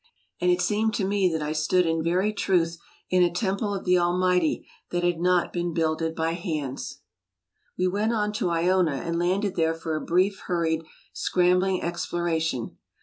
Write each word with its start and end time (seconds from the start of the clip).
And 0.39 0.49
it 0.49 0.61
seemed 0.63 0.95
to 0.95 1.05
me 1.05 1.31
that 1.31 1.43
I 1.43 1.51
stood 1.51 1.85
in 1.85 2.01
very 2.03 2.33
truth 2.33 2.79
in 3.11 3.21
a 3.21 3.29
temple 3.31 3.71
of 3.71 3.85
the 3.85 3.99
Almighty 3.99 4.67
that 4.89 5.03
had 5.03 5.19
not 5.19 5.53
been 5.53 5.75
builded 5.75 6.15
by 6.15 6.31
hands. 6.31 7.01
We 7.77 7.87
went 7.87 8.11
on 8.11 8.33
to 8.33 8.47
lona 8.47 8.95
and 8.95 9.19
landed 9.19 9.55
there 9.55 9.75
for 9.75 9.95
a 9.95 10.01
brief, 10.01 10.39
hur 10.47 10.63
ried, 10.63 10.81
scrambling 11.13 11.83
exploration. 11.83 12.77